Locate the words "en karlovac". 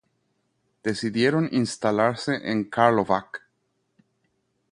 2.49-3.43